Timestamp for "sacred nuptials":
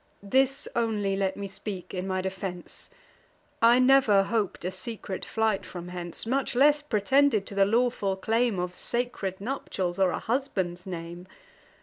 8.73-9.99